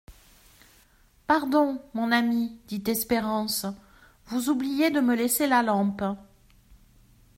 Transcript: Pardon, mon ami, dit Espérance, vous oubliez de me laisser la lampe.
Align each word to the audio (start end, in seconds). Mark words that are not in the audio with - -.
Pardon, 1.27 1.79
mon 1.93 2.11
ami, 2.11 2.57
dit 2.67 2.81
Espérance, 2.87 3.67
vous 4.25 4.49
oubliez 4.49 4.89
de 4.89 4.99
me 4.99 5.13
laisser 5.13 5.45
la 5.45 5.61
lampe. 5.61 6.01